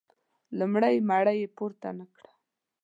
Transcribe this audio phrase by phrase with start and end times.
[0.57, 2.31] لومړۍ مړۍ یې پورته نه کړه.